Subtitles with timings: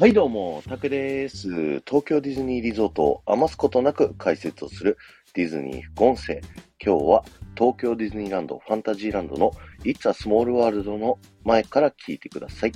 [0.00, 1.48] はい、どうも、タクです。
[1.80, 4.96] 東京ディズニーリゾートを余すことなく解説をする
[5.34, 6.40] ディズニー副音声。
[6.80, 7.24] 今日は
[7.56, 9.50] 東京ディズニーランドファンタジーランドの
[9.82, 12.72] It's a Small World の前から聞いてください。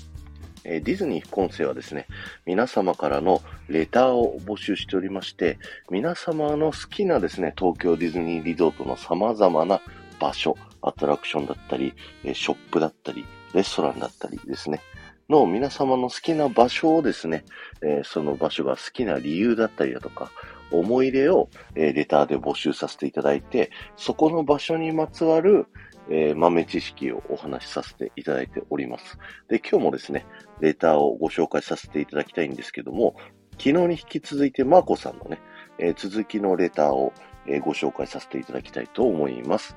[0.64, 2.08] えディズニー副音声はですね、
[2.44, 5.60] 皆様からのレターを募集しておりまして、
[5.92, 9.80] 皆様の好きなですね、東京ディズニーリゾートの様々な
[10.18, 11.94] 場所、アトラクションだったり、
[12.34, 14.80] ショップだったり、レストランだったりですね、
[15.28, 17.44] の皆様の好きな場所をですね、
[17.82, 20.30] えーその場所が好きな理由だったりだとか、
[20.70, 25.66] 思い入れを、えーレターで募集させていただいて、そこの場所にまつわる、
[26.10, 29.18] えー豆知識をお話しさせていただいております。
[29.48, 30.26] で、今日もですね、
[30.60, 33.14] レターをご紹介させていただきたいんですけども、
[33.52, 35.38] 昨日に引き続いてマーコさんのね、
[35.78, 37.12] えー続きのレターを、
[37.46, 39.76] えーご紹介させていただきたいと思います。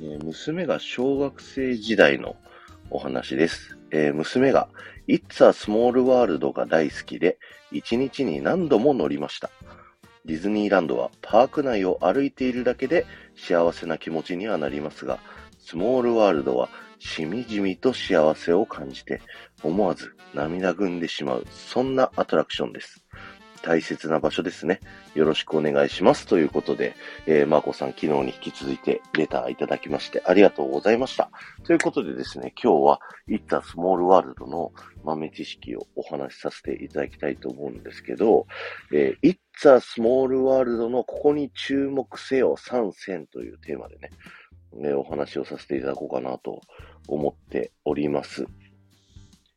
[0.00, 2.36] えー娘が小学生時代の
[2.90, 3.78] お話です。
[3.92, 4.68] えー娘が
[5.06, 7.38] It's a Small World が大好きで、
[7.70, 9.50] 一日に何度も乗りました。
[10.24, 13.06] ディズニーランドはパーク内を歩いているだけで
[13.36, 15.20] 幸せな気持ちにはなりますが、
[15.58, 19.20] スモールワールドはしみじみと幸せを感じて、
[19.62, 23.04] 思わず涙ぐんでしまう、そんなアトラクションです。
[23.62, 24.80] 大切な場所ですね。
[25.14, 26.26] よろしくお願いします。
[26.26, 26.94] ということで、
[27.26, 31.30] えー、マーコさん昨日に引き続いてレターいただきましてありがとうございました。
[31.64, 34.72] ということでですね、今日は It's a Small World の
[35.04, 38.46] 豆知識をお話しさせていただきたいと思うんですけど、
[38.92, 44.10] えー It's a Small World のここに注目せよ参戦というテーマでね、
[44.84, 46.60] えお話をさせていただこうかなと
[47.08, 48.46] 思っております。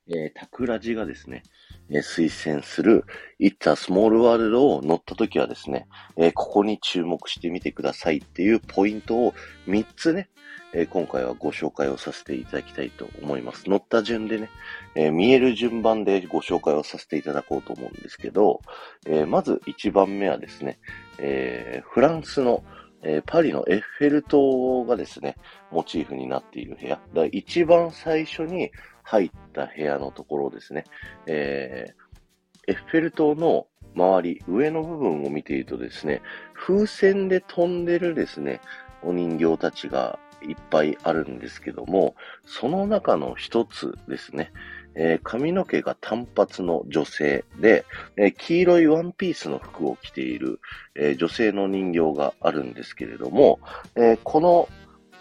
[0.10, 1.44] えー、タクラジがですね、
[1.90, 3.06] え推薦する
[3.40, 9.34] It's a Small World を乗った時はですね、えここに注目してみてくださいっていうポイントを
[9.68, 10.30] 3つね、
[10.74, 13.70] え今回はご紹介をさせていただきたいと思います。
[13.70, 14.50] 乗った順でね、
[14.96, 18.62] え見える順番でご紹介をさせていただこうと思うんですけど、
[19.06, 20.80] えまず1番目はですね、
[21.20, 22.64] えフランスの、
[23.06, 25.36] えパリのエッフェル塔がですね、
[25.72, 27.00] モチーフになっている部屋。
[27.14, 28.72] だ一番最初に
[29.04, 30.86] 入った部屋のところですね。
[31.28, 32.04] えー
[32.66, 36.22] エッフェル塔の周り、上の部分を見ているとですね、
[36.54, 38.62] 風船で飛んでるですね、
[39.04, 42.16] お人形たちがいっぱいあるんですけども、
[42.46, 44.54] その中の一つですね、
[44.96, 47.84] えー髪の毛が単発の女性で、
[48.16, 50.62] えー黄色いワンピースの服を着ている、
[50.96, 53.60] えー女性の人形があるんですけれども、
[54.24, 54.70] この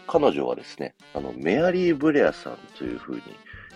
[0.07, 3.23] 彼女はですね、あの、メアリー・ブレアさんというふうに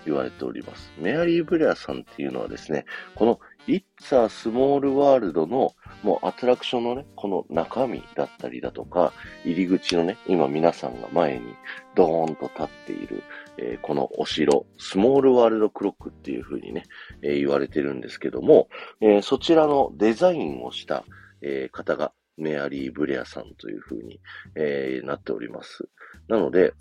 [0.07, 0.93] 言われております。
[0.99, 2.85] メアリー・ブレアさんっていうのはですね、
[3.15, 3.83] この It's
[4.15, 9.13] a Small World のもうアトラクションのね、この中身だったりだとか、
[9.45, 11.55] 入り口のね、今皆さんが前に
[11.97, 13.23] ドーンと立っている、
[13.59, 16.85] えーこのお城、スモールワールドクロックっていう風にね、
[17.23, 18.69] えー言われてるんですけども、
[19.01, 21.05] えーそちらのデザインをした、
[21.43, 24.21] え方がメアリー・ブレアさんという風に、
[24.55, 25.89] えなっております。
[26.29, 26.73] なので、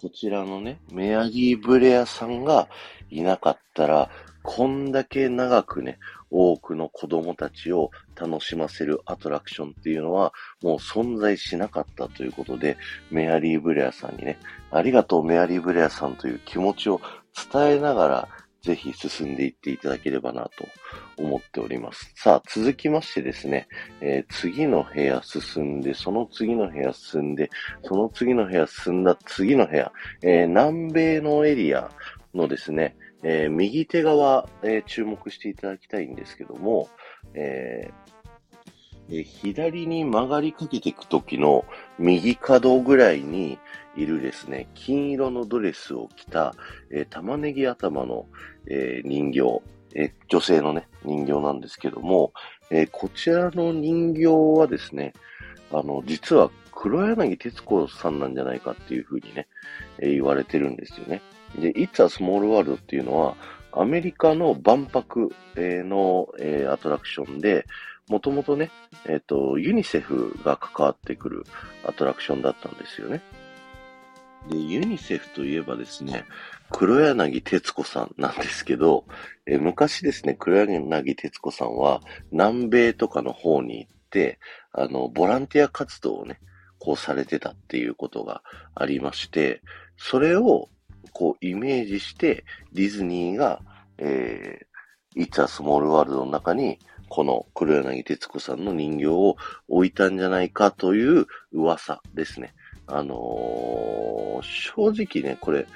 [0.00, 2.68] こちらのね、メアリー・ブレアさんが
[3.10, 4.10] いなかったら、
[4.44, 5.98] こんだけ長くね、
[6.30, 10.32] 多くの子供たちを楽しませるアトラクションっていうのは、
[10.62, 12.76] もう存在しなかったということで、
[13.10, 14.38] メアリー・ブレアさんにね、
[14.70, 17.00] ありがとうメアリー・ブレアさんという気持ちを
[17.52, 18.28] 伝えながら、
[18.62, 20.68] ぜひ進んでいっていただければなと
[21.22, 22.12] 思っております。
[22.16, 23.68] さあ、続きましてですね、
[24.00, 27.50] えー次の部屋進んで、その次の部屋進んで、
[27.82, 29.92] その次の部屋進んだ次の部屋、
[30.22, 31.90] えー南米のエリア
[32.34, 36.88] のですね、えー右手側、え注目していただきたいんですけども、
[37.34, 38.07] えー
[39.10, 41.64] えー左に曲がりかけていく時の
[41.98, 43.58] 右角ぐらいに
[43.96, 46.54] いるですね、金色のドレスを着た、
[46.90, 48.26] えー玉ねぎ頭の、
[48.66, 49.62] えー人形、
[49.94, 52.32] えー女性のね、人形なんですけども、
[52.70, 54.26] えこちらの人形
[54.58, 55.14] はですね、
[55.72, 59.48] あの、実は黒柳徹子さんなんじゃないかっていうふうにね、
[59.98, 61.22] え言われてるんですよね。
[61.58, 63.34] で、It's a Small World っていうのは、
[63.72, 67.66] アメリカの万博、の、えーアトラクションで、
[68.08, 68.70] もともとね、
[69.06, 71.44] えっ、と、ユニセフが関わってくる
[71.84, 73.22] アトラクションだったんですよね。
[74.48, 76.24] で、ユニセフといえばですね、
[76.70, 79.04] 黒柳徹子さんなんですけど、
[79.46, 82.00] え昔ですね、黒柳徹子さんは
[82.30, 84.38] 南米とかの方に行って、
[84.72, 86.40] あの、ボランティア活動をね、
[86.78, 88.42] こうされてたっていうことが
[88.74, 89.62] ありまして、
[89.96, 90.68] それを
[91.12, 93.60] こうイメージして、ディズニーが、
[93.98, 96.78] えー、It's a Small World の中に、
[97.08, 99.36] この黒柳徹子さんの人形を
[99.68, 102.54] 置いたんじゃないかという噂ですね。
[102.86, 105.66] あのー正直ね、これ、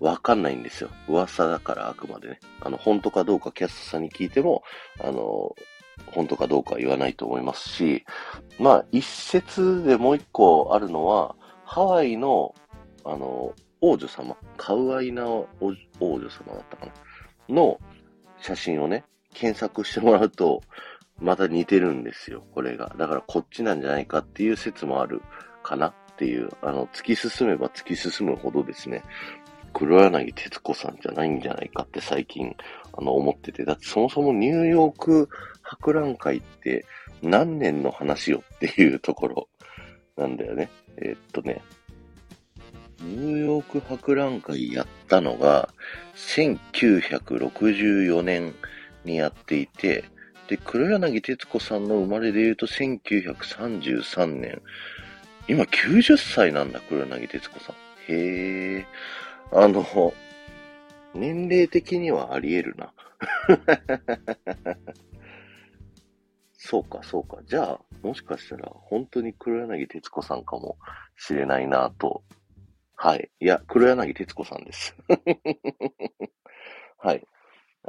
[0.00, 0.90] わかんないんですよ。
[1.08, 2.40] 噂だからあくまでね。
[2.60, 4.62] あの、本当かどうかキャストさんに聞いても、
[5.02, 5.54] あの、
[6.06, 8.04] 本当かどうかは言わないと思いますし、
[8.58, 11.34] まあ、一説でもう一個あるのは、
[11.64, 12.54] ハワイの、
[13.04, 15.46] あの、王女様、カウアイナ王
[16.00, 16.92] 女様だったかな
[17.48, 17.78] の
[18.40, 19.04] 写真をね、
[19.36, 20.62] 検索してもらうと、
[21.20, 22.94] また似てるんですよ、これが。
[22.98, 25.22] だからこっちなんじゃないかっていう説もある
[25.62, 29.02] かなっていう、あの、突き進めば突き進むほどですね、
[29.74, 32.56] 黒柳徹子さんじゃないんじゃないかって最近、
[32.94, 33.66] あの、思ってて。
[33.66, 35.28] だってそもそもニューヨーク
[35.62, 36.86] 博覧会って
[37.22, 39.48] 何年の話よっていうところ
[40.16, 40.70] なんだよね。
[40.96, 41.60] えー、っとね、
[43.00, 45.68] ニューヨーク博覧会やったのが、
[46.14, 48.54] 1964年
[49.06, 50.04] にやっていて、
[50.48, 54.60] で、黒柳徹子さんの生まれで言うと1933年。
[55.48, 57.76] 今90歳なんだ、黒柳徹子さん。
[58.12, 58.86] へえ。
[59.52, 59.84] あの、
[61.14, 62.92] 年齢的にはあり得るな。
[66.58, 67.38] そうか、そうか。
[67.46, 70.76] じゃあ、もしかしたら、本当に黒柳徹子さんかも
[71.16, 72.24] しれないなと。
[72.96, 73.30] はい。
[73.40, 74.96] いや、黒柳徹子さんです。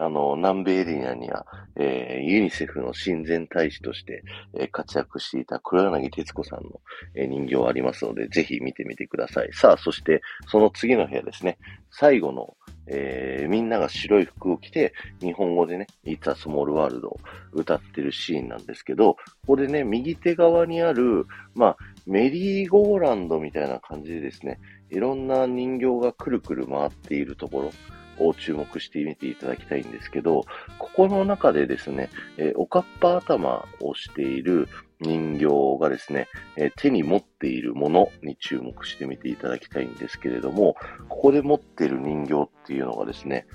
[0.07, 1.45] あの、南米エリアには、
[1.75, 4.23] えー、ユニセフの親善大使として、
[4.53, 6.79] えー、活躍していた黒柳徹子さんの、
[7.13, 9.49] えー、人形ありますので、ぜひ見てみてください。
[9.51, 11.57] さあ、そして、その次の部屋ですね。
[11.91, 12.55] 最後の、
[12.87, 17.19] えー、みんなが白い服を着て、日本語でね、It's a Small World を
[17.51, 24.57] 歌ってるシーンなんですけど、ここでね、右手側にある、まあ、メリーゴーランドみたいな感じでですね、
[24.89, 27.71] いろんな人形がくるくる回っているところ、
[28.19, 30.45] を注目してみていただきたいんですけど、
[30.77, 34.67] ここの中でですね、え、おかっぱ頭をしている
[34.99, 40.75] 人形がですね、え、手に持っているものに注目してみていただきたいんですけれども、
[41.09, 43.47] ここで持っている人形っていうのがですね、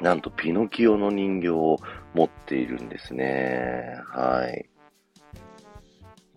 [0.00, 1.78] なんとピノキオの人形を
[2.14, 3.96] 持っているんですね。
[4.08, 4.73] はい。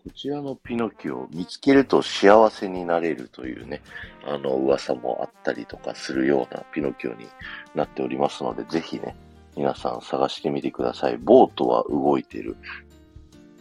[0.08, 3.82] こちらのピノキオを見つけると幸せになれるというね、
[4.26, 7.28] あの噂もあったりとかするようなピノキオに
[7.76, 9.18] なっておりますので、ぜひね、
[9.58, 11.18] 皆さん探してみてください。
[11.18, 12.56] ボートは動いてる。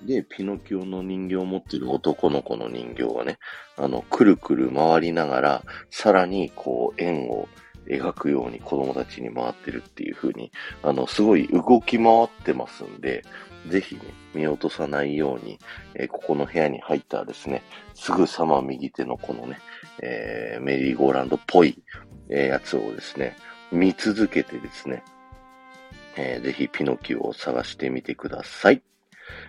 [0.05, 3.39] で、ピノキオの人形を持ってる男の子の人形がね、
[3.77, 7.49] あの、くるくる回りながら、さらにこう、円を
[7.89, 10.53] 描くように子供たちに回ってるっていう風に、
[10.85, 13.25] あの、すごい動き回ってますんで、
[13.69, 14.01] ぜひね、
[14.35, 15.59] 見落とさないように、
[15.95, 17.63] えー、ここの部屋に入ったらですね、
[17.95, 19.59] すぐさま右手のこのね、
[20.03, 21.83] えー、メリーゴーランドっぽい、
[22.29, 23.37] えー、やつをですね、
[23.73, 25.03] 見続けてですね、
[26.17, 28.83] えー、ぜひピノキオを探してみてください。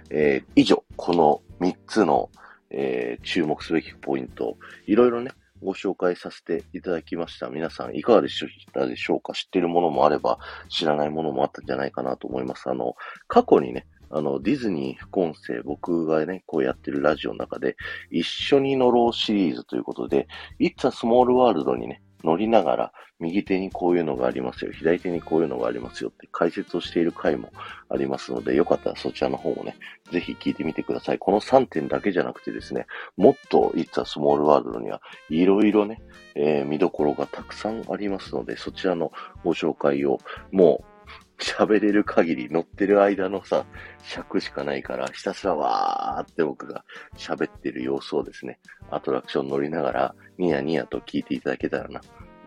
[0.09, 2.29] えー、以上、この3つの、
[2.69, 5.31] えー、注目すべきポイント、いろいろね、
[5.63, 7.49] ご紹介させていただきました。
[7.49, 9.33] 皆さんいかがでしたでしょうか？
[9.33, 10.37] 知ってるものもあれば、
[10.69, 12.69] 知らないものもあったんじゃないかなと思います。
[12.69, 12.95] あの、
[13.27, 17.75] 過去にね、あの、ディズニー副音声、僕がね、こうやってるラジオの中で、
[18.11, 20.27] 一緒に乗ろうシリーズということで、
[20.59, 27.51] It's a Small World にね、乗りながら、右手にこういうのがありますよ、左手にこういうのがありますよって解説をしている回も
[27.89, 29.75] ありますので、よかったらそちらの方もね、
[30.11, 31.19] ぜひ聞いてみてください。
[31.19, 32.85] この3点だけじゃなくてですね、
[33.17, 36.01] もっと It's a Small World にはいろいろね、
[36.35, 39.11] えー、見どころがたくさんありますので、そちらの
[39.43, 40.19] ご紹介を
[40.51, 40.96] もう
[41.39, 43.65] 喋れる限り乗ってる間のさ、
[44.03, 46.83] 尺しかないから、ひたすらわーって僕が
[47.15, 52.01] 喋ってる様子をですね、アトラクション乗りながら、ニヤニヤと聞いていただけたらな、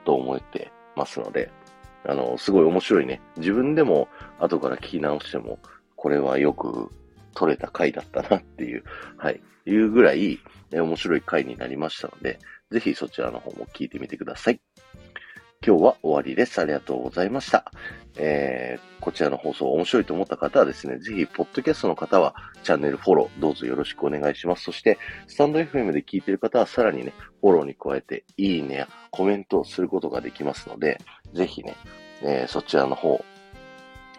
[0.04, 1.50] と思ってますので、
[2.04, 3.20] あの、すごい面白いね。
[3.36, 5.58] 自分でも後から聞き直しても、
[5.96, 6.90] これはよく
[7.34, 8.84] 撮れた回だったなっていう、
[9.16, 10.40] はい、いうぐらい、
[10.72, 12.38] 面白い回になりましたので、
[12.70, 14.60] ぜひそちらの方も聞いてみてください。
[15.62, 16.58] 今日は終わりです。
[16.58, 17.70] ありがとうございました。
[18.16, 24.64] えー、こちらの放送面白いと思った方はですね、ぜひ、ポッドキャストの方は、チャンネルフォロー、どうぞよろしくお願いします。
[24.64, 27.12] そして、スタンド FM で聞いている方は、さらにね、
[27.42, 30.98] フォローに加えて、いいねやコメントをすることができますので、
[31.34, 31.76] ぜひね、
[32.22, 33.22] えー、そちらの方、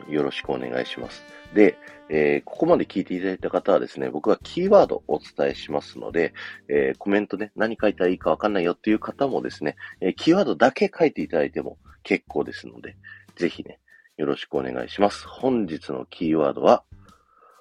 [0.07, 1.23] よろしくお願いします。
[1.53, 1.77] で、
[2.09, 6.33] えー、ここまで聞いていただいた方はですね、僕がキーワードをお伝えしますので、
[6.67, 12.95] えー、コメントね、何書いたらいいかわかんないよっていう方もですね、えー、キーワードだけ書いていただいても結構ですので、
[13.35, 13.79] ぜひね、
[14.17, 15.25] よろしくお願いします。
[15.27, 16.83] 本日のキーワードは、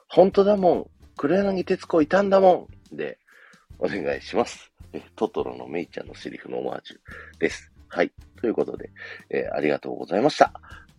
[0.09, 3.19] 本当だもん、黒柳徹子いたんだもんで、
[3.79, 4.73] お願いします。
[5.17, 6.97] トトロのメイちゃんのセリフのオマージュ
[7.39, 7.71] です。
[7.89, 8.13] はい。
[8.41, 8.91] ということで、
[9.31, 10.53] えー、ありがとうございました。